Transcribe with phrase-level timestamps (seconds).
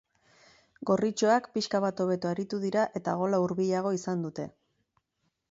[0.89, 4.49] Gorritxoak pixka bat hobeto aritu dira eta gola hurbilago izan dute.